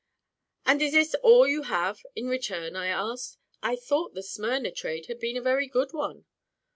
[0.65, 3.37] "And is this all you have in return?" I asked.
[3.61, 6.25] "I thought the Smyrna trade had been a very good one."